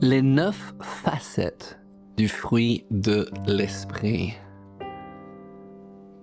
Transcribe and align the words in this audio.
Les 0.00 0.22
neuf 0.22 0.74
facettes 0.80 1.78
du 2.16 2.28
fruit 2.28 2.84
de 2.90 3.28
l'esprit. 3.46 4.34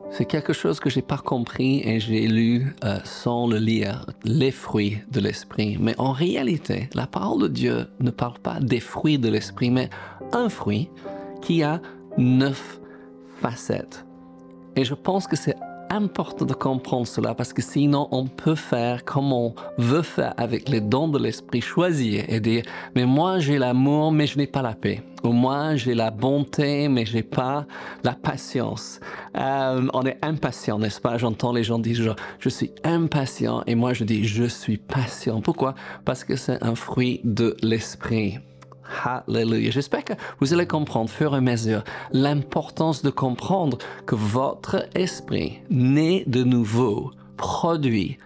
C'est 0.09 0.25
quelque 0.25 0.53
chose 0.53 0.79
que 0.79 0.91
j'ai 0.91 1.01
pas 1.01 1.17
compris 1.17 1.81
et 1.83 1.99
j'ai 1.99 2.27
lu 2.27 2.75
euh, 2.83 2.99
sans 3.03 3.47
le 3.47 3.57
lire, 3.57 4.05
les 4.23 4.52
fruits 4.52 5.00
de 5.11 5.20
l'esprit. 5.20 5.77
Mais 5.79 5.95
en 5.97 6.11
réalité, 6.11 6.88
la 6.93 7.07
parole 7.07 7.41
de 7.41 7.47
Dieu 7.47 7.88
ne 7.99 8.11
parle 8.11 8.38
pas 8.38 8.59
des 8.59 8.79
fruits 8.79 9.17
de 9.17 9.29
l'esprit, 9.29 9.71
mais 9.71 9.89
un 10.31 10.49
fruit 10.49 10.89
qui 11.41 11.63
a 11.63 11.81
neuf 12.17 12.79
facettes. 13.41 14.05
Et 14.75 14.85
je 14.85 14.93
pense 14.93 15.25
que 15.25 15.35
c'est 15.35 15.55
important 15.89 16.45
de 16.45 16.54
comprendre 16.54 17.07
cela 17.07 17.34
parce 17.36 17.54
que 17.54 17.61
sinon 17.61 18.07
on 18.11 18.25
peut 18.25 18.55
faire 18.55 19.04
comme 19.05 19.32
on 19.33 19.54
veut 19.78 20.01
faire 20.01 20.33
avec 20.37 20.69
les 20.69 20.82
dons 20.82 21.07
de 21.07 21.19
l'esprit, 21.19 21.61
choisir 21.61 22.25
et 22.28 22.39
dire 22.39 22.64
mais 22.96 23.06
moi 23.06 23.39
j'ai 23.39 23.57
l'amour 23.57 24.11
mais 24.11 24.28
je 24.28 24.37
n'ai 24.37 24.47
pas 24.47 24.61
la 24.61 24.73
paix 24.73 25.01
ou 25.23 25.32
moi 25.32 25.75
j'ai 25.75 25.93
la 25.93 26.11
bonté 26.11 26.87
mais 26.87 27.06
j'ai 27.06 27.23
pas 27.23 27.65
la 28.04 28.14
patience. 28.14 29.00
Euh, 29.37 29.87
on 29.93 30.04
est 30.04 30.18
impatient, 30.21 30.79
n'est-ce 30.79 31.00
pas? 31.00 31.18
J'entends 31.18 31.54
les 31.54 31.64
gens 31.64 31.79
dire 31.79 32.16
je 32.39 32.50
suis 32.50 32.72
impatient 32.84 33.64
et 33.67 33.75
moi 33.75 33.94
je 33.94 34.03
dis 34.03 34.25
je 34.25 34.44
suis 34.45 34.78
patient. 34.78 35.42
Pourquoi? 35.42 35.75
Parce 36.06 36.23
que 36.23 36.36
c'est 36.36 36.61
un 36.64 36.75
fruit 36.75 37.22
de 37.23 37.56
l'esprit. 37.61 38.39
Alléluia. 39.06 39.72
J'espère 39.72 40.03
que 40.03 40.14
vous 40.39 40.53
allez 40.53 40.67
comprendre, 40.67 41.09
fur 41.09 41.34
et 41.34 41.38
à 41.38 41.42
mesure, 41.42 41.84
l'importance 42.11 43.02
de 43.02 43.09
comprendre 43.09 43.78
que 44.06 44.16
votre 44.16 44.88
esprit, 44.95 45.59
né 45.70 46.23
de 46.28 46.44
nouveau, 46.44 47.11
produit 47.38 48.17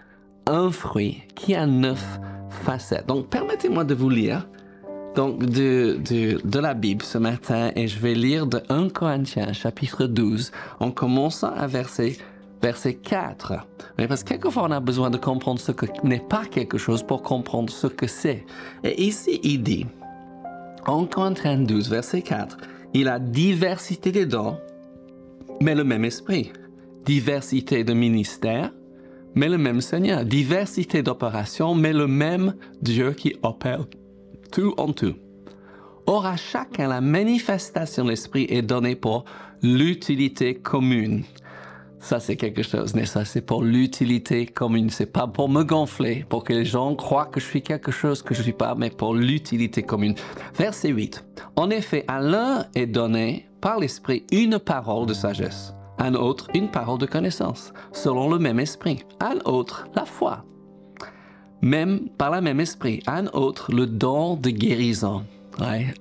un 0.46 0.70
fruit 0.70 1.22
qui 1.34 1.54
a 1.54 1.66
neuf 1.66 2.18
facettes. 2.50 3.06
Donc, 3.06 3.28
permettez-moi 3.28 3.84
de 3.84 3.94
vous 3.94 4.10
lire 4.10 4.46
donc 5.14 5.44
de, 5.44 5.98
de, 6.08 6.40
de, 6.44 6.58
la 6.60 6.74
Bible 6.74 7.02
ce 7.02 7.18
matin 7.18 7.72
et 7.74 7.88
je 7.88 7.98
vais 7.98 8.14
lire 8.14 8.46
de 8.46 8.62
1 8.68 8.88
Corinthiens 8.90 9.52
chapitre 9.52 10.04
12 10.04 10.52
en 10.78 10.92
commençant 10.92 11.52
à 11.52 11.66
verset, 11.66 12.16
verset 12.62 12.94
4. 12.94 13.54
Mais 13.98 14.06
parce 14.06 14.22
que 14.22 14.28
quelquefois 14.28 14.64
on 14.64 14.70
a 14.70 14.78
besoin 14.78 15.10
de 15.10 15.16
comprendre 15.16 15.58
ce 15.58 15.72
que 15.72 15.86
n'est 16.04 16.20
pas 16.20 16.44
quelque 16.44 16.78
chose 16.78 17.02
pour 17.02 17.22
comprendre 17.22 17.72
ce 17.72 17.88
que 17.88 18.06
c'est. 18.06 18.44
Et 18.84 19.02
ici 19.02 19.40
il 19.42 19.62
dit, 19.62 19.86
en 20.88 21.04
Corinthiens 21.04 21.58
12, 21.58 21.90
verset 21.90 22.22
4, 22.22 22.56
il 22.94 23.08
a 23.08 23.18
diversité 23.18 24.10
de 24.10 24.24
dons, 24.24 24.56
mais 25.60 25.74
le 25.74 25.84
même 25.84 26.04
esprit. 26.04 26.50
Diversité 27.04 27.84
de 27.84 27.92
ministères, 27.92 28.72
mais 29.34 29.48
le 29.48 29.58
même 29.58 29.82
Seigneur. 29.82 30.24
Diversité 30.24 31.02
d'opérations, 31.02 31.74
mais 31.74 31.92
le 31.92 32.06
même 32.06 32.54
Dieu 32.80 33.12
qui 33.12 33.36
opère 33.42 33.84
tout 34.50 34.74
en 34.78 34.92
tout. 34.92 35.14
Or, 36.06 36.24
à 36.24 36.36
chacun, 36.36 36.88
la 36.88 37.02
manifestation 37.02 38.04
de 38.04 38.10
l'esprit 38.10 38.46
est 38.48 38.62
donnée 38.62 38.96
pour 38.96 39.26
l'utilité 39.62 40.54
commune. 40.54 41.24
Ça, 42.00 42.20
c'est 42.20 42.36
quelque 42.36 42.62
chose, 42.62 42.94
mais 42.94 43.06
ça, 43.06 43.24
c'est 43.24 43.40
pour 43.40 43.62
l'utilité 43.62 44.46
commune. 44.46 44.88
C'est 44.88 45.12
pas 45.12 45.26
pour 45.26 45.48
me 45.48 45.64
gonfler, 45.64 46.24
pour 46.28 46.44
que 46.44 46.52
les 46.52 46.64
gens 46.64 46.94
croient 46.94 47.26
que 47.26 47.40
je 47.40 47.46
suis 47.46 47.62
quelque 47.62 47.90
chose 47.90 48.22
que 48.22 48.34
je 48.34 48.42
suis 48.42 48.52
pas, 48.52 48.74
mais 48.76 48.90
pour 48.90 49.14
l'utilité 49.14 49.82
commune. 49.82 50.14
Verset 50.54 50.90
8. 50.90 51.24
En 51.56 51.70
effet, 51.70 52.04
à 52.06 52.20
l'un 52.20 52.66
est 52.74 52.86
donné 52.86 53.48
par 53.60 53.80
l'Esprit 53.80 54.24
une 54.30 54.58
parole 54.58 55.06
de 55.06 55.14
sagesse, 55.14 55.74
à 55.98 56.04
un 56.04 56.14
autre 56.14 56.46
une 56.54 56.68
parole 56.68 56.98
de 56.98 57.06
connaissance, 57.06 57.72
selon 57.92 58.30
le 58.30 58.38
même 58.38 58.60
esprit, 58.60 59.00
à 59.18 59.32
un 59.32 59.40
autre 59.44 59.88
la 59.96 60.04
foi, 60.04 60.44
même 61.60 62.08
par 62.16 62.30
le 62.30 62.40
même 62.40 62.60
esprit, 62.60 63.02
à 63.06 63.16
un 63.16 63.26
autre 63.28 63.72
le 63.72 63.86
don 63.86 64.36
de 64.36 64.50
guérison. 64.50 65.24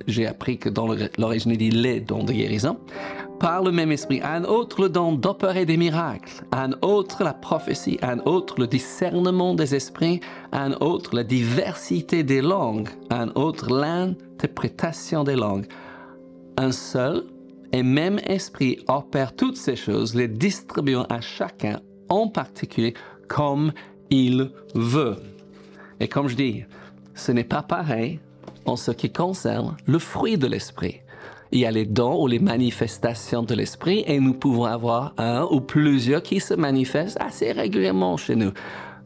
J'ai 0.06 0.28
appris 0.28 0.60
que 0.60 0.70
dans 0.70 0.88
l'origine, 1.18 1.52
il 1.52 1.58
dit 1.58 1.72
les 1.72 2.00
dons 2.00 2.24
de 2.24 2.32
guérison 2.32 2.78
par 3.40 3.64
le 3.64 3.72
même 3.72 3.92
esprit, 3.92 4.22
un 4.24 4.44
autre 4.44 4.82
le 4.82 4.90
don 4.90 5.14
d'opérer 5.14 5.66
des 5.66 5.78
miracles, 5.78 6.44
un 6.52 6.72
autre 6.82 7.24
la 7.24 7.34
prophétie, 7.34 8.00
un 8.02 8.20
autre 8.20 8.56
le 8.60 8.68
discernement 8.68 9.54
des 9.54 9.76
esprits, 9.76 10.20
un 10.52 10.74
autre 10.74 11.16
la 11.16 11.24
diversité 11.24 12.24
des 12.24 12.42
langues, 12.42 12.90
un 13.10 13.30
autre 13.36 13.74
l'interprétation 13.74 15.24
des 15.24 15.36
langues. 15.36 15.68
Un 16.58 16.72
seul 16.72 17.26
et 17.72 17.84
même 17.84 18.20
esprit 18.26 18.80
opère 18.88 19.36
toutes 19.36 19.58
ces 19.58 19.76
choses, 19.76 20.16
les 20.16 20.28
distribuant 20.28 21.06
à 21.10 21.22
chacun 21.22 21.80
en 22.10 22.28
particulier 22.28 22.94
comme 23.28 23.72
il 24.10 24.52
veut. 24.74 25.18
Et 26.00 26.08
comme 26.08 26.28
je 26.28 26.36
dis, 26.36 26.64
ce 27.14 27.32
n'est 27.32 27.44
pas 27.44 27.62
pareil 27.62 28.20
en 28.66 28.76
ce 28.76 28.92
qui 28.92 29.12
concerne 29.12 29.76
le 29.86 30.00
fruit 30.00 30.38
de 30.38 30.48
l'esprit 30.48 31.02
il 31.52 31.60
y 31.60 31.66
a 31.66 31.72
les 31.72 31.86
dons 31.86 32.22
ou 32.22 32.28
les 32.28 32.40
manifestations 32.40 33.44
de 33.44 33.56
l'esprit 33.56 34.04
et 34.08 34.20
nous 34.20 34.34
pouvons 34.34 34.66
avoir 34.66 35.14
un 35.18 35.44
ou 35.50 35.62
plusieurs 35.62 36.22
qui 36.24 36.40
se 36.40 36.54
manifestent 36.54 37.18
assez 37.22 37.52
régulièrement 37.52 38.18
chez 38.18 38.36
nous. 38.36 38.52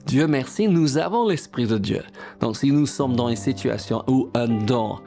Dieu 0.06 0.28
merci, 0.28 0.68
nous 0.68 0.98
avons 0.98 1.28
l'Esprit 1.28 1.68
de 1.68 1.78
Dieu. 1.78 2.02
Donc 2.40 2.58
si 2.58 2.72
nous 2.72 2.88
sommes 2.88 3.16
dans 3.16 3.30
une 3.30 3.36
situation 3.36 4.04
où 4.08 4.30
un 4.34 4.48
don 4.48 4.98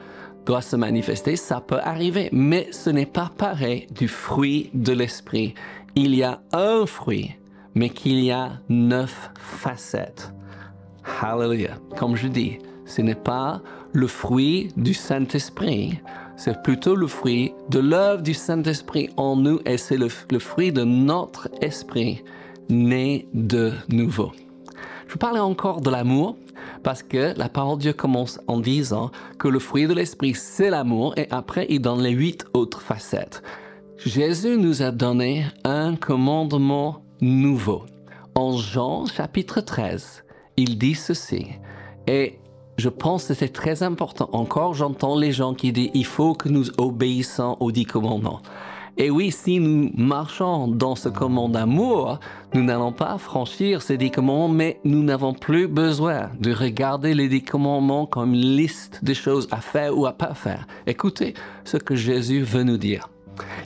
doit 0.45 0.61
se 0.61 0.75
manifester, 0.75 1.35
ça 1.35 1.59
peut 1.59 1.79
arriver, 1.83 2.29
mais 2.31 2.67
ce 2.71 2.89
n'est 2.89 3.05
pas 3.05 3.31
pareil 3.37 3.87
du 3.91 4.07
fruit 4.07 4.69
de 4.73 4.93
l'Esprit. 4.93 5.53
Il 5.95 6.15
y 6.15 6.23
a 6.23 6.41
un 6.53 6.85
fruit, 6.85 7.31
mais 7.73 7.89
qu'il 7.89 8.19
y 8.19 8.31
a 8.31 8.53
neuf 8.69 9.31
facettes. 9.37 10.33
Hallelujah. 11.21 11.77
Comme 11.97 12.15
je 12.15 12.27
dis, 12.27 12.59
ce 12.85 13.01
n'est 13.01 13.15
pas 13.15 13.61
le 13.91 14.07
fruit 14.07 14.69
du 14.77 14.93
Saint-Esprit, 14.93 15.99
c'est 16.37 16.61
plutôt 16.61 16.95
le 16.95 17.07
fruit 17.07 17.53
de 17.69 17.79
l'œuvre 17.79 18.21
du 18.21 18.33
Saint-Esprit 18.33 19.09
en 19.17 19.35
nous 19.35 19.59
et 19.65 19.77
c'est 19.77 19.97
le, 19.97 20.09
fruit 20.09 20.71
de 20.71 20.83
notre 20.83 21.49
esprit 21.61 22.23
né 22.69 23.27
de 23.33 23.71
nouveau. 23.89 24.31
Je 25.07 25.17
parlais 25.17 25.39
encore 25.39 25.81
de 25.81 25.89
l'amour 25.89 26.37
parce 26.83 27.03
que 27.03 27.33
la 27.37 27.49
parole 27.49 27.77
de 27.77 27.83
Dieu 27.83 27.93
commence 27.93 28.39
en 28.47 28.59
disant 28.59 29.11
que 29.39 29.47
le 29.47 29.59
fruit 29.59 29.87
de 29.87 29.93
l'esprit 29.93 30.33
c'est 30.33 30.69
l'amour 30.69 31.13
et 31.17 31.27
après 31.31 31.67
il 31.69 31.81
donne 31.81 32.01
les 32.01 32.11
huit 32.11 32.45
autres 32.53 32.81
facettes. 32.81 33.41
Jésus 33.97 34.57
nous 34.57 34.81
a 34.81 34.91
donné 34.91 35.45
un 35.63 35.95
commandement 35.95 37.01
nouveau. 37.21 37.85
En 38.35 38.57
Jean 38.57 39.05
chapitre 39.05 39.61
13, 39.61 40.25
il 40.57 40.77
dit 40.77 40.95
ceci. 40.95 41.47
Et 42.07 42.39
je 42.77 42.89
pense 42.89 43.27
que 43.27 43.33
c'est 43.33 43.53
très 43.53 43.83
important. 43.83 44.29
Encore, 44.33 44.73
j'entends 44.73 45.17
les 45.17 45.31
gens 45.31 45.53
qui 45.53 45.71
disent 45.71 45.91
il 45.93 46.05
faut 46.05 46.33
que 46.33 46.49
nous 46.49 46.69
obéissons 46.77 47.57
aux 47.59 47.71
dix 47.71 47.85
commandements. 47.85 48.41
Et 48.97 49.09
oui, 49.09 49.29
si 49.31 49.59
nous 49.59 49.91
marchons 49.95 50.69
dans 50.69 50.95
ce 50.95 51.09
commandement 51.09 51.49
d'amour, 51.49 52.19
nous 52.53 52.63
n'allons 52.63 52.93
pas 52.93 53.17
franchir 53.17 53.81
ces 53.81 53.97
dix 53.97 54.09
commandements, 54.09 54.47
mais 54.47 54.79
nous 54.85 55.03
n'avons 55.03 55.33
plus 55.33 55.67
besoin 55.67 56.29
de 56.39 56.53
regarder 56.53 57.13
les 57.13 57.27
dix 57.27 57.43
commandements 57.43 58.05
comme 58.05 58.33
une 58.33 58.55
liste 58.55 59.03
de 59.03 59.13
choses 59.13 59.49
à 59.51 59.57
faire 59.57 59.97
ou 59.97 60.05
à 60.05 60.13
pas 60.13 60.33
faire. 60.33 60.65
Écoutez 60.87 61.33
ce 61.65 61.75
que 61.75 61.95
Jésus 61.95 62.41
veut 62.41 62.63
nous 62.63 62.77
dire, 62.77 63.09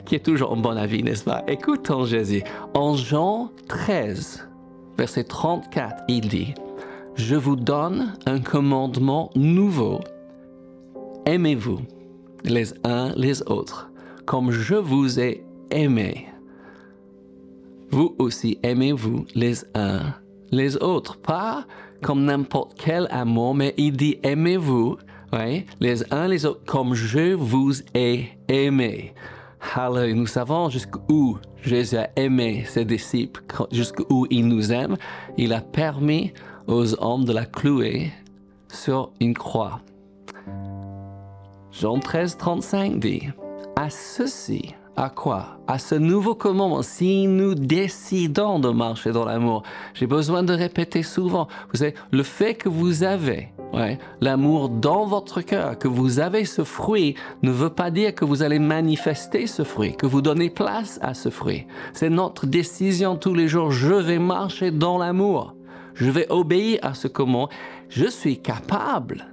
qui 0.04 0.16
est 0.16 0.24
toujours 0.24 0.50
en 0.50 0.56
bon 0.56 0.76
avis, 0.76 1.04
n'est-ce 1.04 1.24
pas? 1.24 1.44
Écoutons 1.46 2.04
Jésus. 2.06 2.42
En 2.74 2.96
Jean 2.96 3.52
13, 3.68 4.48
verset 4.98 5.24
34, 5.24 5.94
il 6.08 6.28
dit, 6.28 6.54
je 7.20 7.36
vous 7.36 7.56
donne 7.56 8.14
un 8.26 8.40
commandement 8.40 9.30
nouveau. 9.34 10.00
Aimez-vous 11.26 11.80
les 12.44 12.72
uns 12.84 13.12
les 13.16 13.42
autres, 13.42 13.90
comme 14.26 14.50
je 14.50 14.74
vous 14.74 15.20
ai 15.20 15.44
aimé. 15.70 16.26
Vous 17.90 18.14
aussi 18.18 18.58
aimez-vous 18.62 19.26
les 19.34 19.64
uns 19.74 20.14
les 20.50 20.76
autres, 20.78 21.18
pas 21.18 21.66
comme 22.02 22.24
n'importe 22.24 22.72
quel 22.76 23.06
amour, 23.10 23.54
mais 23.54 23.74
il 23.76 23.96
dit 23.96 24.18
aimez-vous 24.22 24.96
les 25.80 26.12
uns 26.12 26.26
les 26.26 26.46
autres 26.46 26.64
comme 26.64 26.94
je 26.94 27.34
vous 27.34 27.72
ai 27.94 28.30
aimé. 28.48 29.14
Hallelujah. 29.74 30.14
Nous 30.14 30.26
savons 30.26 30.70
jusqu'où 30.70 31.38
Jésus 31.62 31.96
a 31.96 32.08
aimé 32.16 32.64
ses 32.66 32.84
disciples, 32.84 33.42
jusqu'où 33.70 34.26
il 34.30 34.48
nous 34.48 34.72
aime. 34.72 34.96
Il 35.36 35.52
a 35.52 35.60
permis 35.60 36.32
aux 36.70 37.02
hommes 37.02 37.24
de 37.24 37.32
la 37.32 37.46
clouer 37.46 38.12
sur 38.68 39.10
une 39.20 39.34
croix. 39.34 39.80
Jean 41.72 41.98
13, 41.98 42.36
35 42.36 43.00
dit, 43.00 43.28
à 43.76 43.90
ceci, 43.90 44.74
à 44.96 45.08
quoi? 45.08 45.58
À 45.66 45.78
ce 45.78 45.94
nouveau 45.94 46.34
commandement, 46.34 46.82
si 46.82 47.26
nous 47.26 47.54
décidons 47.54 48.58
de 48.58 48.68
marcher 48.70 49.12
dans 49.12 49.24
l'amour, 49.24 49.62
j'ai 49.94 50.06
besoin 50.06 50.42
de 50.42 50.52
répéter 50.52 51.02
souvent, 51.02 51.48
vous 51.70 51.78
savez, 51.78 51.94
le 52.10 52.22
fait 52.22 52.54
que 52.54 52.68
vous 52.68 53.02
avez 53.02 53.48
l'amour 54.20 54.68
dans 54.68 55.06
votre 55.06 55.42
cœur, 55.42 55.78
que 55.78 55.88
vous 55.88 56.18
avez 56.18 56.44
ce 56.44 56.64
fruit, 56.64 57.14
ne 57.42 57.50
veut 57.50 57.70
pas 57.70 57.90
dire 57.90 58.14
que 58.14 58.24
vous 58.24 58.42
allez 58.42 58.58
manifester 58.58 59.46
ce 59.46 59.62
fruit, 59.62 59.96
que 59.96 60.06
vous 60.06 60.22
donnez 60.22 60.50
place 60.50 60.98
à 61.02 61.14
ce 61.14 61.30
fruit. 61.30 61.66
C'est 61.92 62.10
notre 62.10 62.46
décision 62.46 63.16
tous 63.16 63.34
les 63.34 63.48
jours, 63.48 63.70
je 63.70 63.94
vais 63.94 64.18
marcher 64.18 64.70
dans 64.70 64.98
l'amour 64.98 65.54
Je 66.00 66.10
vais 66.10 66.26
obéir 66.30 66.78
à 66.82 66.94
ce 66.94 67.08
commandement. 67.08 67.50
Je 67.90 68.06
suis 68.06 68.40
capable 68.40 69.26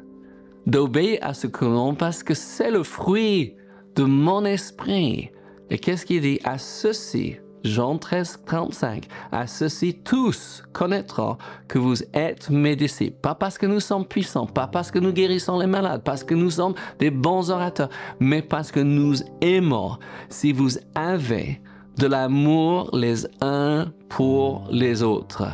d'obéir 0.65 1.19
à 1.21 1.33
ce 1.33 1.47
commandement 1.47 1.95
parce 1.95 2.23
que 2.23 2.33
c'est 2.33 2.71
le 2.71 2.83
fruit 2.83 3.55
de 3.95 4.03
mon 4.03 4.43
esprit. 4.43 5.31
Et 5.69 5.77
qu'est-ce 5.77 6.05
qu'il 6.05 6.21
dit? 6.21 6.39
À 6.43 6.57
ceci, 6.57 7.37
Jean 7.63 7.97
13, 7.97 8.41
35, 8.45 9.05
à 9.31 9.47
ceci 9.47 9.93
tous 10.03 10.61
connaîtront 10.73 11.37
que 11.69 11.79
vous 11.79 12.03
êtes 12.13 12.49
mes 12.49 12.75
disciples. 12.75 13.17
Pas 13.21 13.35
parce 13.35 13.57
que 13.57 13.65
nous 13.65 13.79
sommes 13.79 14.05
puissants, 14.05 14.45
pas 14.45 14.67
parce 14.67 14.91
que 14.91 14.99
nous 14.99 15.13
guérissons 15.13 15.57
les 15.59 15.67
malades, 15.67 16.03
parce 16.03 16.25
que 16.25 16.35
nous 16.35 16.51
sommes 16.51 16.75
des 16.99 17.11
bons 17.11 17.49
orateurs, 17.49 17.89
mais 18.19 18.41
parce 18.41 18.71
que 18.71 18.81
nous 18.81 19.15
aimons. 19.39 19.97
Si 20.27 20.51
vous 20.51 20.77
avez 20.95 21.61
de 21.97 22.07
l'amour 22.07 22.89
les 22.93 23.25
uns 23.41 23.87
pour 24.09 24.67
les 24.71 25.03
autres. 25.03 25.47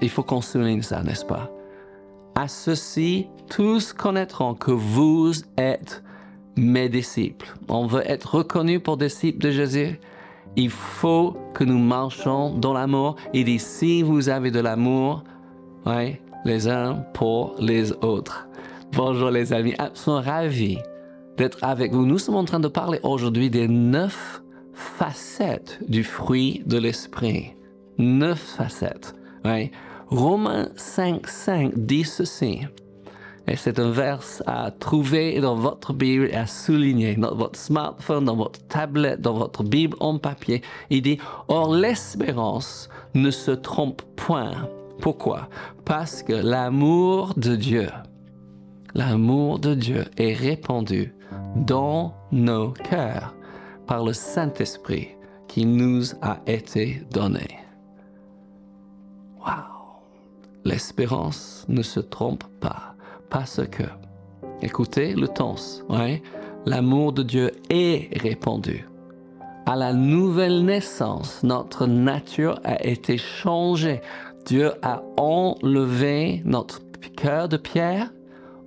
il 0.00 0.08
faut 0.08 0.22
qu'on 0.22 0.40
souligne 0.40 0.82
ça, 0.82 1.02
n'est-ce 1.02 1.24
pas? 1.24 1.50
À 2.34 2.46
ceci, 2.46 3.26
tous 3.50 3.92
connaîtront 3.92 4.54
que 4.54 4.70
vous 4.70 5.32
êtes 5.56 6.04
mes 6.56 6.88
disciples. 6.88 7.52
On 7.68 7.86
veut 7.86 8.08
être 8.08 8.36
reconnu 8.36 8.78
pour 8.78 8.96
disciples 8.96 9.40
de 9.40 9.50
Jésus. 9.50 9.98
Il 10.56 10.70
faut 10.70 11.36
que 11.54 11.64
nous 11.64 11.78
marchions 11.78 12.56
dans 12.56 12.72
l'amour. 12.72 13.16
Il 13.34 13.44
dit, 13.46 13.58
si 13.58 14.02
vous 14.02 14.28
avez 14.28 14.50
de 14.50 14.60
l'amour, 14.60 15.24
les 16.44 16.68
uns 16.68 16.94
pour 17.12 17.54
les 17.58 17.92
autres. 18.04 18.48
Bonjour 18.92 19.30
les 19.30 19.52
amis, 19.52 19.74
je 19.78 20.00
suis 20.00 20.10
ravi 20.10 20.78
d'être 21.36 21.58
avec 21.62 21.92
vous. 21.92 22.06
Nous 22.06 22.18
sommes 22.18 22.36
en 22.36 22.44
train 22.44 22.60
de 22.60 22.68
parler 22.68 23.00
aujourd'hui 23.02 23.50
des 23.50 23.68
neuf 23.68 24.42
facettes 24.78 25.78
du 25.88 26.04
fruit 26.04 26.62
de 26.66 26.78
l'esprit. 26.78 27.54
Neuf 27.98 28.38
facettes. 28.38 29.14
Romains 30.08 30.68
5, 30.76 31.26
5 31.26 31.72
dit 31.76 32.04
ceci. 32.04 32.60
Et 33.46 33.56
c'est 33.56 33.78
un 33.78 33.90
vers 33.90 34.22
à 34.46 34.70
trouver 34.70 35.40
dans 35.40 35.56
votre 35.56 35.92
Bible 35.92 36.28
et 36.30 36.34
à 36.34 36.46
souligner 36.46 37.16
dans 37.16 37.34
votre 37.34 37.58
smartphone, 37.58 38.26
dans 38.26 38.36
votre 38.36 38.60
tablette, 38.68 39.20
dans 39.20 39.34
votre 39.34 39.64
Bible 39.64 39.96
en 40.00 40.18
papier. 40.18 40.62
Il 40.90 41.02
dit, 41.02 41.18
Or 41.48 41.74
l'espérance 41.74 42.88
ne 43.14 43.30
se 43.30 43.50
trompe 43.50 44.02
point. 44.16 44.68
Pourquoi? 45.00 45.48
Parce 45.84 46.22
que 46.22 46.34
l'amour 46.34 47.34
de 47.36 47.56
Dieu, 47.56 47.88
l'amour 48.94 49.58
de 49.58 49.74
Dieu 49.74 50.04
est 50.18 50.34
répandu 50.34 51.14
dans 51.56 52.14
nos 52.32 52.70
cœurs 52.70 53.34
par 53.88 54.04
le 54.04 54.12
Saint-Esprit 54.12 55.08
qui 55.48 55.64
nous 55.64 56.12
a 56.20 56.40
été 56.46 57.02
donné. 57.10 57.48
Wow! 59.40 60.02
L'espérance 60.64 61.64
ne 61.68 61.82
se 61.82 61.98
trompe 61.98 62.44
pas 62.60 62.94
parce 63.30 63.62
que, 63.70 63.84
écoutez 64.62 65.14
le 65.14 65.26
tense, 65.26 65.82
ouais, 65.88 66.22
l'amour 66.66 67.14
de 67.14 67.22
Dieu 67.22 67.50
est 67.70 68.16
répandu. 68.20 68.86
À 69.64 69.74
la 69.74 69.94
nouvelle 69.94 70.64
naissance, 70.64 71.42
notre 71.42 71.86
nature 71.86 72.60
a 72.64 72.84
été 72.86 73.16
changée. 73.16 74.02
Dieu 74.44 74.72
a 74.82 75.02
enlevé 75.16 76.42
notre 76.44 76.80
cœur 77.16 77.48
de 77.48 77.56
pierre, 77.56 78.12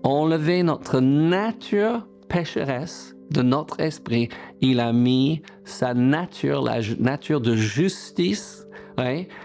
enlevé 0.04 0.64
notre 0.64 1.00
nature 1.00 2.08
pécheresse 2.28 3.16
de 3.32 3.42
notre 3.42 3.80
esprit, 3.80 4.30
il 4.62 4.80
a 4.80 4.94
mis 4.94 5.42
sa 5.64 5.94
nature, 5.94 6.62
la 6.62 6.80
nature 7.00 7.42
de 7.42 7.56
justice, 7.56 8.62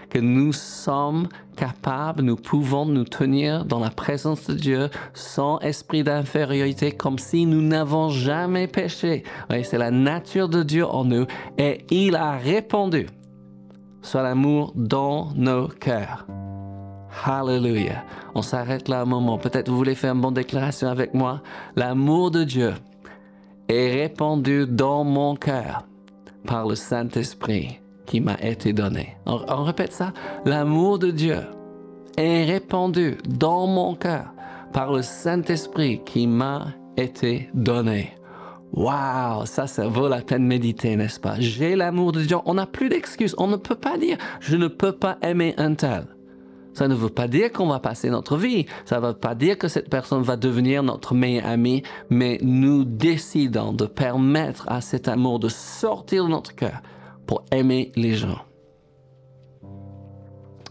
que 0.09 0.19
nous 0.19 0.53
sommes 0.53 1.27
capables, 1.55 2.21
nous 2.21 2.35
pouvons 2.35 2.85
nous 2.85 3.05
tenir 3.05 3.65
dans 3.65 3.79
la 3.79 3.89
présence 3.89 4.47
de 4.47 4.53
Dieu 4.53 4.89
sans 5.13 5.59
esprit 5.59 6.03
d'infériorité, 6.03 6.91
comme 6.91 7.17
si 7.17 7.45
nous 7.45 7.61
n'avons 7.61 8.09
jamais 8.09 8.67
péché. 8.67 9.23
C'est 9.63 9.77
la 9.77 9.91
nature 9.91 10.49
de 10.49 10.63
Dieu 10.63 10.85
en 10.85 11.05
nous 11.05 11.25
et 11.57 11.85
il 11.89 12.15
a 12.15 12.37
répondu 12.37 13.07
sur 14.01 14.21
l'amour 14.21 14.73
dans 14.75 15.31
nos 15.35 15.67
cœurs. 15.67 16.27
Hallelujah. 17.25 18.03
On 18.35 18.43
s'arrête 18.43 18.87
là 18.87 19.01
un 19.01 19.05
moment. 19.05 19.39
Peut-être 19.39 19.69
vous 19.69 19.77
voulez 19.77 19.95
faire 19.95 20.13
une 20.13 20.21
bonne 20.21 20.35
déclaration 20.35 20.87
avec 20.87 21.15
moi. 21.15 21.41
L'amour 21.75 22.29
de 22.29 22.43
Dieu 22.43 22.73
est 23.69 23.89
répandu 23.91 24.65
dans 24.67 25.03
mon 25.03 25.35
cœur 25.35 25.85
par 26.45 26.67
le 26.67 26.75
Saint-Esprit 26.75 27.79
qui 28.05 28.21
m'a 28.21 28.39
été 28.41 28.73
donné. 28.73 29.17
On, 29.25 29.63
répète 29.63 29.91
ça. 29.91 30.13
L'amour 30.45 30.97
de 30.97 31.11
Dieu 31.11 31.39
est 32.17 32.45
répandu 32.45 33.17
dans 33.27 33.67
mon 33.67 33.95
cœur 33.95 34.33
par 34.73 34.91
le 34.91 35.01
Saint-Esprit 35.01 36.01
qui 36.05 36.25
m'a 36.25 36.67
été 36.95 37.49
donné. 37.53 38.13
Waouh, 38.73 39.45
ça, 39.45 39.67
ça 39.67 39.87
vaut 39.87 40.09
la 40.09 40.21
peine 40.21 40.43
de 40.43 40.47
méditer, 40.47 40.95
n'est-ce 40.95 41.19
pas? 41.19 41.35
J'ai 41.39 41.75
l'amour 41.75 42.11
de 42.11 42.21
Dieu. 42.21 42.37
On 42.45 42.55
n'a 42.55 42.65
plus 42.65 42.89
d'excuses. 42.89 43.35
On 43.37 43.47
ne 43.47 43.55
peut 43.55 43.75
pas 43.75 43.97
dire, 43.97 44.17
je 44.39 44.55
ne 44.55 44.67
peux 44.67 44.91
pas 44.91 45.17
aimer 45.21 45.53
un 45.57 45.73
tel. 45.73 46.05
Ça 46.77 46.87
ne 46.87 46.93
veut 46.93 47.09
pas 47.09 47.27
dire 47.27 47.51
qu'on 47.51 47.65
va 47.65 47.79
passer 47.79 48.11
notre 48.11 48.37
vie. 48.37 48.67
Ça 48.85 48.99
ne 48.99 49.07
veut 49.07 49.13
pas 49.13 49.33
dire 49.33 49.57
que 49.57 49.67
cette 49.67 49.89
personne 49.89 50.21
va 50.21 50.35
devenir 50.35 50.83
notre 50.83 51.15
meilleur 51.15 51.47
ami, 51.47 51.81
mais 52.11 52.37
nous 52.43 52.83
décidons 52.83 53.73
de 53.73 53.87
permettre 53.87 54.63
à 54.67 54.79
cet 54.79 55.07
amour 55.07 55.39
de 55.39 55.49
sortir 55.49 56.25
de 56.25 56.29
notre 56.29 56.53
cœur 56.53 56.83
pour 57.25 57.43
aimer 57.51 57.91
les 57.95 58.13
gens. 58.13 58.41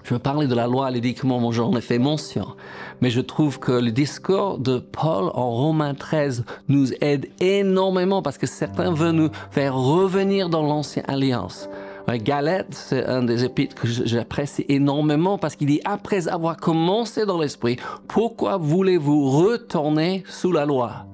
Je 0.04 0.14
veux 0.14 0.20
parler 0.20 0.46
de 0.46 0.54
la 0.54 0.68
loi, 0.68 0.92
les 0.92 1.00
dix 1.00 1.14
commandements, 1.14 1.50
j'en 1.50 1.76
ai 1.76 1.80
fait 1.80 1.98
mention. 1.98 2.54
Mais 3.00 3.10
je 3.10 3.20
trouve 3.20 3.58
que 3.58 3.72
le 3.72 3.90
discours 3.90 4.58
de 4.60 4.78
Paul 4.78 5.32
en 5.34 5.50
Romains 5.50 5.94
13 5.94 6.44
nous 6.68 6.92
aide 7.00 7.26
énormément 7.40 8.22
parce 8.22 8.38
que 8.38 8.46
certains 8.46 8.92
veulent 8.92 9.16
nous 9.16 9.30
faire 9.50 9.74
revenir 9.74 10.50
dans 10.50 10.62
l'ancienne 10.62 11.04
alliance. 11.08 11.68
Galette, 12.14 12.72
c'est 12.74 13.04
un 13.04 13.22
des 13.22 13.44
épîtres 13.44 13.74
que 13.74 13.88
j'apprécie 13.88 14.64
énormément 14.68 15.38
parce 15.38 15.56
qu'il 15.56 15.66
dit, 15.66 15.80
après 15.84 16.28
avoir 16.28 16.56
commencé 16.56 17.26
dans 17.26 17.40
l'esprit, 17.40 17.76
pourquoi 18.06 18.56
voulez-vous 18.56 19.30
retourner 19.30 20.22
sous 20.28 20.52
la 20.52 20.64
loi? 20.64 21.06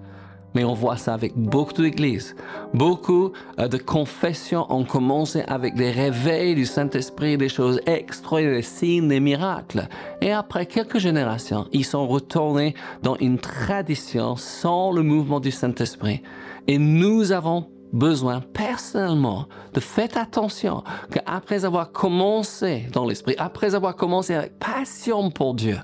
Mais 0.55 0.65
on 0.65 0.75
voit 0.75 0.99
ça 0.99 1.15
avec 1.15 1.35
beaucoup 1.35 1.81
d'églises. 1.81 2.37
Beaucoup 2.75 3.33
euh, 3.59 3.69
de 3.69 3.79
confessions 3.79 4.67
ont 4.71 4.85
commencé 4.85 5.43
avec 5.49 5.75
des 5.75 5.91
réveils 5.91 6.55
du 6.55 6.67
Saint-Esprit, 6.67 7.39
des 7.39 7.49
choses 7.49 7.81
extraordinaires, 7.87 8.57
des 8.57 8.63
signes, 8.63 9.09
des 9.09 9.21
miracles. 9.21 9.89
Et 10.21 10.31
après 10.31 10.67
quelques 10.67 10.99
générations, 10.99 11.67
ils 11.73 11.85
sont 11.85 12.07
retournés 12.07 12.75
dans 13.03 13.17
une 13.17 13.39
tradition 13.39 14.37
sans 14.37 14.93
le 14.93 15.03
mouvement 15.03 15.41
du 15.41 15.51
Saint-Esprit. 15.51 16.23
Et 16.67 16.79
nous 16.79 17.33
avons 17.33 17.69
besoin 17.93 18.41
personnellement 18.41 19.47
de 19.75 19.81
faire 19.81 20.17
attention 20.17 20.83
qu'après 21.11 21.65
avoir 21.65 21.93
commencé 21.93 22.89
dans 22.93 23.05
l'esprit, 23.05 23.35
après 23.39 23.75
avoir 23.75 23.97
commencé 23.97 24.35
avec 24.35 24.59
passion 24.59 25.31
pour 25.31 25.55
Dieu, 25.55 25.79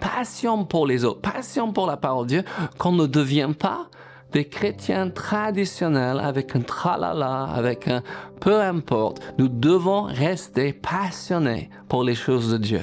passion 0.00 0.64
pour 0.64 0.86
les 0.86 1.04
autres, 1.04 1.20
passion 1.20 1.72
pour 1.72 1.86
la 1.86 1.96
parole 1.96 2.26
de 2.26 2.28
Dieu, 2.28 2.44
qu'on 2.78 2.92
ne 2.92 3.06
devienne 3.06 3.54
pas 3.54 3.88
des 4.32 4.48
chrétiens 4.48 5.10
traditionnels 5.10 6.18
avec 6.18 6.56
un 6.56 6.62
tralala, 6.62 7.44
avec 7.44 7.86
un 7.86 8.02
peu 8.40 8.60
importe. 8.60 9.20
Nous 9.38 9.48
devons 9.48 10.02
rester 10.02 10.72
passionnés 10.72 11.70
pour 11.88 12.02
les 12.02 12.14
choses 12.14 12.50
de 12.50 12.56
Dieu. 12.56 12.80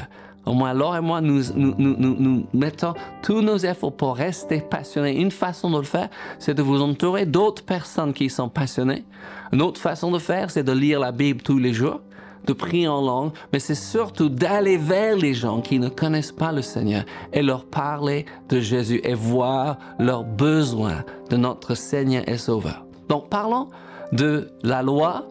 Au 0.49 0.53
moins, 0.53 0.73
Laure 0.73 0.95
et 0.95 1.01
moi, 1.01 1.21
nous, 1.21 1.43
nous, 1.55 1.75
nous, 1.77 1.95
nous, 2.17 2.43
mettons 2.55 2.95
tous 3.21 3.43
nos 3.43 3.57
efforts 3.57 3.93
pour 3.93 4.15
rester 4.15 4.61
passionnés. 4.61 5.21
Une 5.21 5.29
façon 5.29 5.69
de 5.69 5.77
le 5.77 5.83
faire, 5.83 6.09
c'est 6.39 6.55
de 6.55 6.63
vous 6.63 6.81
entourer 6.81 7.27
d'autres 7.27 7.63
personnes 7.63 8.13
qui 8.13 8.31
sont 8.31 8.49
passionnées. 8.49 9.05
Une 9.53 9.61
autre 9.61 9.79
façon 9.79 10.09
de 10.09 10.17
faire, 10.17 10.49
c'est 10.49 10.63
de 10.63 10.71
lire 10.71 10.99
la 10.99 11.11
Bible 11.11 11.43
tous 11.43 11.59
les 11.59 11.71
jours, 11.71 12.01
de 12.47 12.53
prier 12.53 12.87
en 12.87 12.99
langue, 12.99 13.31
mais 13.53 13.59
c'est 13.59 13.75
surtout 13.75 14.27
d'aller 14.27 14.77
vers 14.77 15.15
les 15.15 15.35
gens 15.35 15.61
qui 15.61 15.77
ne 15.77 15.87
connaissent 15.87 16.31
pas 16.31 16.51
le 16.51 16.63
Seigneur 16.63 17.03
et 17.31 17.43
leur 17.43 17.65
parler 17.65 18.25
de 18.49 18.59
Jésus 18.59 19.01
et 19.03 19.13
voir 19.13 19.77
leurs 19.99 20.23
besoins 20.23 21.03
de 21.29 21.37
notre 21.37 21.75
Seigneur 21.75 22.23
et 22.25 22.39
Sauveur. 22.39 22.87
Donc, 23.07 23.29
parlons 23.29 23.69
de 24.13 24.49
la 24.63 24.81
loi 24.81 25.27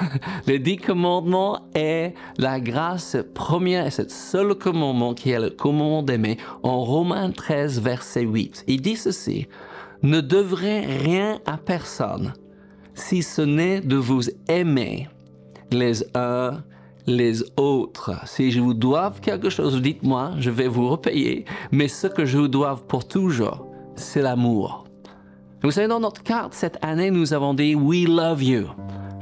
les 0.46 0.58
dix 0.58 0.76
commandements 0.76 1.68
est 1.74 2.14
la 2.38 2.60
grâce 2.60 3.16
première 3.34 3.86
et 3.86 3.90
cette 3.90 4.10
seule 4.10 4.54
commandement 4.54 5.14
qui 5.14 5.30
est 5.30 5.40
le 5.40 5.50
commandement 5.50 6.02
d'aimer 6.02 6.38
en 6.62 6.80
Romains 6.84 7.30
13, 7.30 7.80
verset 7.80 8.22
8. 8.22 8.64
Il 8.66 8.82
dit 8.82 8.96
ceci, 8.96 9.48
ne 10.02 10.20
devrez 10.20 10.80
rien 10.80 11.40
à 11.46 11.56
personne 11.56 12.32
si 12.94 13.22
ce 13.22 13.42
n'est 13.42 13.80
de 13.80 13.96
vous 13.96 14.22
aimer 14.48 15.08
les 15.70 16.04
uns 16.16 16.62
les 17.06 17.42
autres. 17.56 18.12
Si 18.26 18.50
je 18.50 18.60
vous 18.60 18.74
dois 18.74 19.12
quelque 19.22 19.50
chose, 19.50 19.80
dites-moi, 19.80 20.32
je 20.38 20.50
vais 20.50 20.68
vous 20.68 20.88
repayer, 20.88 21.44
mais 21.72 21.88
ce 21.88 22.06
que 22.06 22.24
je 22.24 22.38
vous 22.38 22.48
dois 22.48 22.76
pour 22.76 23.06
toujours, 23.06 23.66
c'est 23.96 24.22
l'amour. 24.22 24.84
Vous 25.62 25.70
savez, 25.70 25.88
dans 25.88 26.00
notre 26.00 26.22
carte 26.22 26.54
cette 26.54 26.78
année, 26.84 27.10
nous 27.10 27.32
avons 27.34 27.54
dit 27.54 27.74
We 27.74 28.06
love 28.06 28.42
you. 28.42 28.66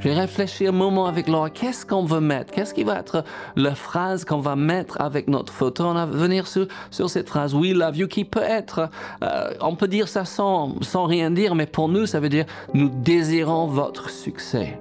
J'ai 0.03 0.13
réfléchi 0.13 0.65
un 0.65 0.71
moment 0.71 1.05
avec 1.05 1.27
Laura, 1.27 1.51
qu'est-ce 1.51 1.85
qu'on 1.85 2.05
veut 2.05 2.21
mettre? 2.21 2.51
Qu'est-ce 2.51 2.73
qui 2.73 2.83
va 2.83 2.97
être 2.97 3.23
la 3.55 3.75
phrase 3.75 4.25
qu'on 4.25 4.39
va 4.39 4.55
mettre 4.55 4.99
avec 4.99 5.27
notre 5.27 5.53
photo 5.53 5.83
On 5.83 5.93
va 5.93 6.07
venir 6.07 6.47
sur, 6.47 6.65
sur 6.89 7.07
cette 7.07 7.29
phrase? 7.29 7.53
We 7.53 7.73
love 7.73 7.97
you 7.97 8.07
qui 8.07 8.25
peut 8.25 8.41
être, 8.41 8.89
euh, 9.23 9.51
on 9.61 9.75
peut 9.75 9.87
dire 9.87 10.07
ça 10.07 10.25
sans, 10.25 10.81
sans 10.81 11.05
rien 11.05 11.29
dire, 11.29 11.53
mais 11.53 11.67
pour 11.67 11.87
nous, 11.87 12.07
ça 12.07 12.19
veut 12.19 12.29
dire 12.29 12.45
nous 12.73 12.89
désirons 12.89 13.67
votre 13.67 14.09
succès. 14.09 14.79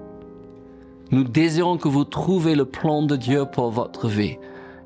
Nous 1.11 1.25
désirons 1.25 1.77
que 1.77 1.89
vous 1.89 2.05
trouviez 2.05 2.55
le 2.55 2.65
plan 2.65 3.03
de 3.03 3.17
Dieu 3.17 3.45
pour 3.45 3.71
votre 3.71 4.09
vie. 4.09 4.39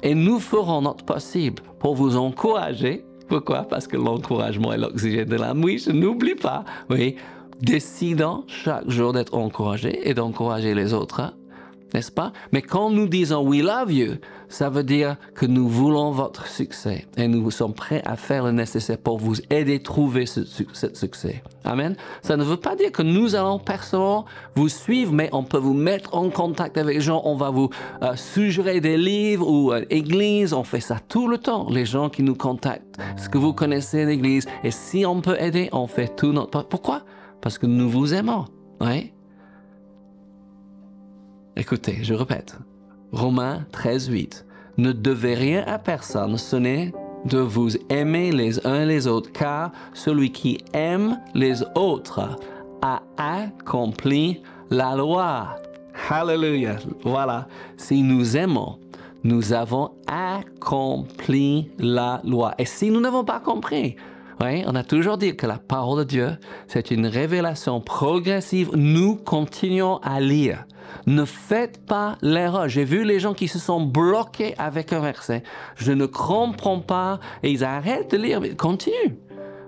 Et 0.03 0.17
nous 0.17 0.41
ferons 0.41 0.83
notre 0.83 1.05
possible 1.05 1.63
pour 1.79 1.95
vous 1.95 2.17
encourager. 2.17 3.05
Pourquoi? 3.29 3.63
Parce 3.63 3.87
que 3.87 3.97
l'encouragement 3.97 4.73
est 4.73 4.79
l'oxygène 4.79 5.29
de 5.29 5.37
l'âme. 5.37 5.63
Oui, 5.63 5.79
je 5.79 5.93
n'oublie 5.93 6.35
pas. 6.35 6.65
Oui, 6.91 7.15
décidant 7.61 8.45
chaque 8.47 8.89
jour 8.91 9.13
d'être 9.13 9.35
encouragé 9.35 10.09
et 10.09 10.15
d'encourager 10.15 10.75
les 10.75 10.93
autres, 10.93 11.21
hein, 11.21 11.35
n'est-ce 11.95 12.11
pas? 12.11 12.33
Mais 12.53 12.61
quand 12.61 12.91
nous 12.91 13.07
disons 13.07 13.43
We 13.47 13.63
love 13.63 13.93
you, 13.93 14.15
ça 14.49 14.69
veut 14.69 14.83
dire 14.83 15.17
que 15.35 15.47
nous 15.47 15.69
voulons 15.69 16.11
votre 16.11 16.47
succès 16.49 17.07
et 17.17 17.29
nous 17.29 17.51
sommes 17.51 17.73
prêts 17.73 18.03
à 18.05 18.17
faire 18.17 18.45
le 18.45 18.53
nécessaire 18.53 18.99
pour 18.99 19.19
vous 19.19 19.37
aider 19.51 19.77
à 19.77 19.79
trouver 19.79 20.27
ce, 20.27 20.43
succès. 20.45 21.43
Amen? 21.65 21.97
Ça 22.23 22.37
ne 22.37 22.45
veut 22.45 22.57
pas 22.57 22.77
dire 22.77 22.93
que 22.93 23.03
nous 23.03 23.35
allons 23.35 23.59
personnellement 23.59 24.25
vous 24.55 24.69
suivre, 24.69 25.13
mais 25.13 25.29
on 25.33 25.45
peut 25.45 25.59
vous 25.59 25.75
mettre 25.75 26.15
en 26.15 26.31
contact 26.31 26.77
avec 26.77 26.97
les 26.97 27.01
gens, 27.01 27.23
on 27.25 27.37
va 27.37 27.51
vous 27.51 27.71
euh, 28.03 28.17
suggérer 28.17 28.81
des 28.81 28.97
livres 28.97 29.49
ou 29.49 29.73
euh, 29.73 29.85
église, 29.91 30.53
on 30.53 30.65
fait 30.65 30.81
ça 30.81 30.99
tout 31.09 31.29
le 31.29 31.39
temps, 31.39 31.69
les 31.71 31.87
gens 31.87 32.11
qui 32.11 32.23
nous 32.23 32.35
contactent. 32.35 32.99
Est-ce 33.17 33.29
que 33.29 33.39
vous 33.39 33.53
connaissez 33.53 34.05
l'église? 34.05 34.47
Et 34.63 34.71
si 34.71 35.07
on 35.07 35.21
peut 35.21 35.37
aider, 35.41 35.69
on 35.73 35.87
fait 35.87 36.15
tout 36.17 36.33
notre... 36.33 36.65
Pourquoi? 36.65 37.03
Parce 37.45 37.59
que 37.59 37.67
nous 37.67 37.91
vous 37.91 38.15
aimons. 38.15 38.47
Oui? 38.81 39.13
Écoutez, 41.57 41.99
je 42.03 42.15
répète. 42.15 42.57
Romains 43.13 43.67
13, 43.71 44.09
8. 44.09 44.47
Ne 44.79 44.93
devez 44.93 45.35
rien 45.35 45.63
à 45.67 45.79
personne, 45.79 46.39
ce 46.39 46.57
n'est 46.57 46.95
de 47.27 47.37
vous 47.37 47.77
aimer 47.91 48.33
les 48.33 48.67
uns 48.67 48.87
les 48.87 49.07
autres, 49.07 49.31
car 49.31 49.73
celui 49.93 50.33
qui 50.33 50.57
aime 50.73 51.21
les 51.35 51.63
autres 51.75 52.39
a 52.81 53.03
accompli 53.19 54.41
la 54.71 54.97
loi. 54.97 55.57
Hallelujah. 56.09 56.79
Voilà. 57.03 57.47
Si 57.77 58.03
nous 58.03 58.39
aimons, 58.39 58.79
nous 59.23 59.53
avons 59.53 59.91
accompli 60.07 61.71
la 61.79 62.23
loi. 62.25 62.55
Et 62.57 62.65
si 62.65 62.91
nous 62.91 63.01
n'avons 63.01 63.25
pas 63.25 63.41
compris, 63.41 63.97
oui, 64.41 64.65
on 64.67 64.75
a 64.75 64.83
toujours 64.83 65.19
dit 65.19 65.37
que 65.37 65.47
la 65.47 65.59
parole 65.59 66.01
de 66.01 66.05
Dieu, 66.05 66.31
c'est 66.67 66.91
une 66.91 67.07
révélation 67.07 67.81
progressive. 67.81 68.71
Nous 68.75 69.17
continuons 69.17 69.99
à 69.99 70.21
lire. 70.21 70.65
Ne 71.07 71.25
faites 71.25 71.85
pas 71.87 72.17
l'erreur. 72.23 72.69
J'ai 72.69 72.85
vu 72.85 73.05
les 73.05 73.21
gens 73.21 73.35
qui 73.35 73.49
se 73.49 73.59
sont 73.59 73.81
bloqués 73.81 74.55
avec 74.59 74.93
un 74.93 75.01
verset. 75.01 75.43
Je 75.77 75.93
ne 75.93 76.07
comprends 76.07 76.81
pas 76.81 77.21
et 77.43 77.51
ils 77.51 77.65
arrêtent 77.65 78.13
de 78.13 78.17
lire. 78.17 78.41
Mais 78.41 78.55
continue. 78.55 79.19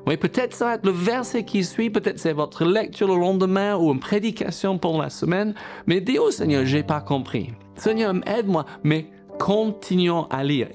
Oui, 0.07 0.17
peut-être 0.17 0.55
ça 0.55 0.67
va 0.67 0.75
être 0.75 0.87
le 0.87 0.93
verset 0.93 1.45
qui 1.45 1.65
suit, 1.65 1.91
peut-être 1.91 2.21
c'est 2.21 2.33
votre 2.33 2.65
lecture 2.65 3.09
le 3.09 3.19
lendemain 3.19 3.77
ou 3.77 3.93
une 3.93 3.99
prédication 3.99 4.79
pour 4.79 5.03
la 5.03 5.11
semaine. 5.11 5.55
Mais 5.87 6.01
dis 6.01 6.19
au 6.19 6.31
Seigneur, 6.31 6.65
j'ai 6.65 6.85
pas 6.85 7.01
compris. 7.01 7.51
Seigneur, 7.75 8.15
aide-moi. 8.27 8.65
Mais 8.85 9.11
continuons 9.39 10.27
à 10.31 10.45
lire. 10.45 10.69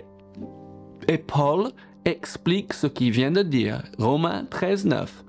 Et 1.07 1.17
Paul 1.17 1.69
explique 2.05 2.73
ce 2.73 2.87
qu'il 2.87 3.11
vient 3.11 3.31
de 3.31 3.43
dire. 3.43 3.83
Romains 3.97 4.45
13, 4.49 4.85
9. 4.85 5.23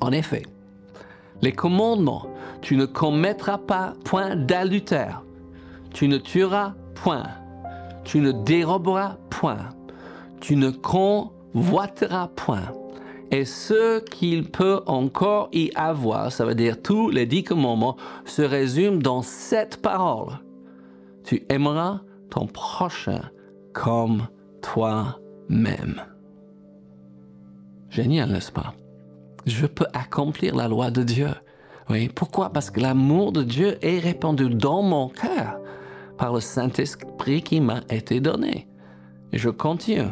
En 0.00 0.12
effet, 0.12 0.42
les 1.42 1.52
commandements, 1.52 2.26
tu 2.62 2.76
ne 2.76 2.86
commettras 2.86 3.58
pas 3.58 3.94
point 4.04 4.36
d'adultère, 4.36 5.22
tu 5.92 6.08
ne 6.08 6.18
tueras 6.18 6.74
point, 6.94 7.26
tu 8.04 8.20
ne 8.20 8.32
déroberas 8.32 9.16
point, 9.30 9.68
tu 10.40 10.56
ne 10.56 10.70
convoiteras 10.70 12.28
point. 12.28 12.72
Et 13.30 13.44
ce 13.44 14.00
qu'il 14.00 14.50
peut 14.50 14.80
encore 14.86 15.48
y 15.52 15.70
avoir, 15.76 16.32
ça 16.32 16.44
veut 16.44 16.54
dire 16.54 16.82
tous 16.82 17.10
les 17.10 17.26
dix 17.26 17.44
commandements, 17.44 17.96
se 18.24 18.42
résument 18.42 18.98
dans 18.98 19.22
cette 19.22 19.80
parole. 19.80 20.40
Tu 21.24 21.44
aimeras 21.48 22.00
ton 22.28 22.46
prochain 22.46 23.22
comme 23.72 24.26
toi 24.62 25.20
même. 25.50 26.00
Génial, 27.90 28.30
n'est-ce 28.30 28.52
pas? 28.52 28.72
Je 29.46 29.66
peux 29.66 29.86
accomplir 29.92 30.54
la 30.54 30.68
loi 30.68 30.90
de 30.90 31.02
Dieu. 31.02 31.30
Oui, 31.90 32.08
pourquoi? 32.08 32.50
Parce 32.50 32.70
que 32.70 32.80
l'amour 32.80 33.32
de 33.32 33.42
Dieu 33.42 33.76
est 33.84 33.98
répandu 33.98 34.48
dans 34.48 34.82
mon 34.82 35.08
cœur 35.08 35.58
par 36.16 36.32
le 36.32 36.40
Saint-Esprit 36.40 37.42
qui 37.42 37.60
m'a 37.60 37.80
été 37.90 38.20
donné. 38.20 38.68
Et 39.32 39.38
je 39.38 39.50
continue. 39.50 40.02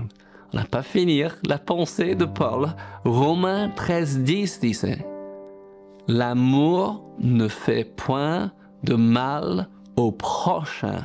On 0.52 0.56
n'a 0.56 0.64
pas 0.64 0.82
fini 0.82 1.22
la 1.46 1.58
pensée 1.58 2.14
de 2.14 2.24
Paul. 2.24 2.74
Romains 3.04 3.68
13, 3.68 4.20
10 4.20 4.60
disait, 4.60 5.06
L'amour 6.08 7.04
ne 7.20 7.46
fait 7.46 7.84
point 7.84 8.50
de 8.82 8.94
mal 8.94 9.68
au 9.96 10.10
prochain. 10.10 11.02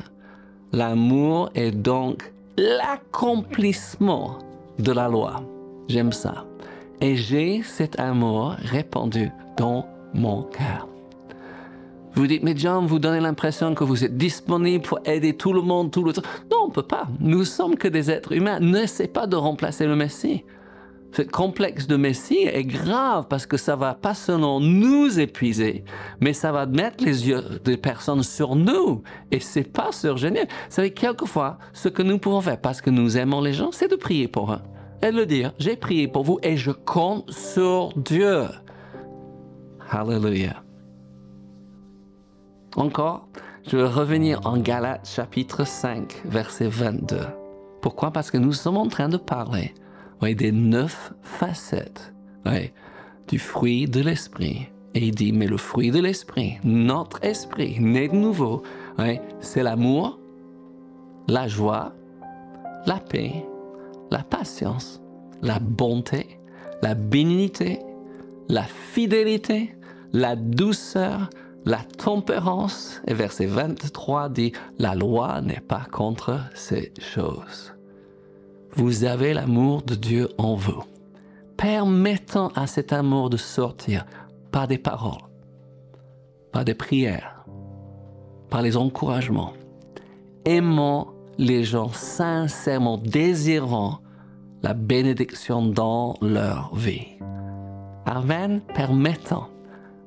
L'amour 0.72 1.50
est 1.54 1.72
donc 1.72 2.33
l'accomplissement 2.56 4.38
de 4.78 4.92
la 4.92 5.08
loi. 5.08 5.42
J'aime 5.88 6.12
ça. 6.12 6.44
Et 7.00 7.16
j'ai 7.16 7.62
cet 7.62 7.98
amour 7.98 8.54
répandu 8.58 9.30
dans 9.56 9.86
mon 10.14 10.42
cœur. 10.44 10.88
Vous 12.14 12.28
dites, 12.28 12.44
mais 12.44 12.56
John, 12.56 12.86
vous 12.86 13.00
donnez 13.00 13.20
l'impression 13.20 13.74
que 13.74 13.82
vous 13.82 14.04
êtes 14.04 14.16
disponible 14.16 14.84
pour 14.84 15.00
aider 15.04 15.36
tout 15.36 15.52
le 15.52 15.62
monde 15.62 15.90
tout 15.90 16.04
le 16.04 16.12
temps. 16.12 16.22
Non, 16.50 16.58
on 16.64 16.68
ne 16.68 16.72
peut 16.72 16.82
pas. 16.82 17.08
Nous 17.18 17.44
sommes 17.44 17.76
que 17.76 17.88
des 17.88 18.10
êtres 18.10 18.32
humains. 18.32 18.60
N'essaie 18.60 19.08
pas 19.08 19.26
de 19.26 19.34
remplacer 19.34 19.86
le 19.86 19.96
Messie. 19.96 20.44
Ce 21.16 21.22
complexe 21.22 21.86
de 21.86 21.94
Messie 21.94 22.40
est 22.40 22.64
grave 22.64 23.26
parce 23.28 23.46
que 23.46 23.56
ça 23.56 23.76
va 23.76 23.94
pas 23.94 24.14
seulement 24.14 24.58
nous 24.58 25.20
épuiser, 25.20 25.84
mais 26.20 26.32
ça 26.32 26.50
va 26.50 26.66
mettre 26.66 27.04
les 27.04 27.28
yeux 27.28 27.60
des 27.64 27.76
personnes 27.76 28.24
sur 28.24 28.56
nous. 28.56 29.04
Et 29.30 29.38
c'est 29.38 29.62
pas 29.62 29.92
surgénial. 29.92 30.48
Vous 30.48 30.74
savez, 30.74 30.90
quelquefois, 30.90 31.58
ce 31.72 31.88
que 31.88 32.02
nous 32.02 32.18
pouvons 32.18 32.40
faire 32.40 32.60
parce 32.60 32.80
que 32.80 32.90
nous 32.90 33.16
aimons 33.16 33.42
les 33.42 33.52
gens, 33.52 33.70
c'est 33.70 33.88
de 33.88 33.94
prier 33.94 34.26
pour 34.26 34.52
eux. 34.52 34.58
Et 35.02 35.12
de 35.12 35.16
le 35.16 35.24
dire, 35.24 35.52
j'ai 35.56 35.76
prié 35.76 36.08
pour 36.08 36.24
vous 36.24 36.40
et 36.42 36.56
je 36.56 36.72
compte 36.72 37.30
sur 37.30 37.92
Dieu. 37.96 38.46
Hallelujah. 39.88 40.64
Encore, 42.74 43.28
je 43.68 43.76
vais 43.76 43.86
revenir 43.86 44.40
en 44.44 44.56
Galates 44.56 45.08
chapitre 45.08 45.64
5, 45.64 46.22
verset 46.24 46.66
22. 46.66 47.18
Pourquoi? 47.80 48.10
Parce 48.10 48.32
que 48.32 48.38
nous 48.38 48.52
sommes 48.52 48.78
en 48.78 48.88
train 48.88 49.08
de 49.08 49.16
parler 49.16 49.74
des 50.32 50.52
neuf 50.52 51.12
facettes. 51.22 52.14
Du 53.28 53.38
fruit 53.38 53.86
de 53.86 54.00
l'esprit. 54.00 54.68
Et 54.94 55.06
il 55.06 55.14
dit, 55.14 55.32
mais 55.32 55.46
le 55.46 55.56
fruit 55.56 55.90
de 55.90 55.98
l'esprit, 55.98 56.58
notre 56.62 57.24
esprit, 57.24 57.80
né 57.80 58.08
de 58.08 58.14
nouveau, 58.14 58.62
c'est 59.40 59.62
l'amour, 59.62 60.20
la 61.26 61.48
joie, 61.48 61.94
la 62.86 63.00
paix, 63.00 63.44
la 64.10 64.22
patience, 64.22 65.00
la 65.42 65.58
bonté, 65.58 66.38
la 66.82 66.94
bénignité, 66.94 67.80
la 68.48 68.64
fidélité, 68.64 69.74
la 70.12 70.36
douceur, 70.36 71.30
la 71.64 71.78
tempérance. 71.78 73.00
Et 73.06 73.14
verset 73.14 73.46
23 73.46 74.28
dit, 74.28 74.52
la 74.78 74.94
loi 74.94 75.40
n'est 75.40 75.60
pas 75.60 75.86
contre 75.90 76.40
ces 76.54 76.92
choses 77.00 77.73
vous 78.76 79.04
avez 79.04 79.34
l'amour 79.34 79.82
de 79.82 79.94
Dieu 79.94 80.28
en 80.36 80.54
vous, 80.54 80.82
permettant 81.56 82.48
à 82.56 82.66
cet 82.66 82.92
amour 82.92 83.30
de 83.30 83.36
sortir 83.36 84.04
par 84.50 84.66
des 84.66 84.78
paroles, 84.78 85.22
par 86.52 86.64
des 86.64 86.74
prières, 86.74 87.44
par 88.50 88.62
les 88.62 88.76
encouragements, 88.76 89.52
aimant 90.44 91.12
les 91.38 91.62
gens 91.62 91.90
sincèrement, 91.92 92.98
désirant 92.98 94.00
la 94.62 94.74
bénédiction 94.74 95.66
dans 95.66 96.16
leur 96.20 96.74
vie. 96.74 97.06
Amen, 98.06 98.60
permettant 98.74 99.48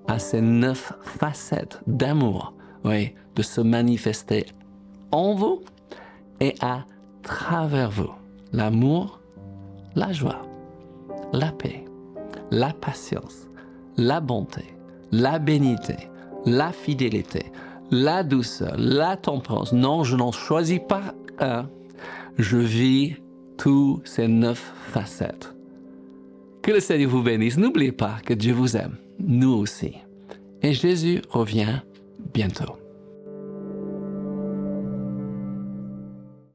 à 0.08 0.20
ces 0.20 0.42
neuf 0.42 0.94
facettes 1.02 1.80
d'amour, 1.88 2.54
oui, 2.84 3.14
de 3.36 3.44
se 3.44 3.62
manifester 3.62 4.46
en 5.12 5.36
vous 5.36 5.62
et 6.40 6.56
à 6.62 6.86
travers 7.24 7.92
vous 7.92 8.12
l'amour, 8.54 9.20
la 9.96 10.12
joie, 10.12 10.42
la 11.34 11.52
paix, 11.52 11.86
la 12.52 12.74
patience, 12.74 13.48
la 13.98 14.20
bonté, 14.20 14.66
la 15.12 15.40
bénité, 15.40 15.96
la 16.46 16.72
fidélité, 16.72 17.52
la 17.92 18.24
douceur, 18.24 18.76
la 18.78 19.18
tempérance. 19.18 19.74
Non, 19.74 20.04
je 20.04 20.16
n'en 20.16 20.32
choisis 20.32 20.80
pas 20.88 21.14
un. 21.40 21.70
Je 22.38 22.58
vis 22.58 23.16
tous 23.58 24.02
ces 24.06 24.28
neuf 24.28 24.72
facettes. 24.90 25.54
Que 26.62 26.72
le 26.72 26.80
Seigneur 26.80 27.10
vous 27.10 27.24
bénisse. 27.24 27.58
N'oubliez 27.58 27.92
pas 27.92 28.18
que 28.26 28.34
Dieu 28.34 28.54
vous 28.54 28.76
aime, 28.78 28.98
nous 29.20 29.54
aussi. 29.54 29.96
Et 30.62 30.74
Jésus 30.74 31.22
revient 31.30 31.82
bientôt. 32.34 32.76